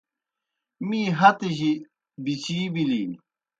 [0.87, 1.71] می ہتِجیْ
[2.23, 3.11] بِچِی/بِچِیں بِلِن۔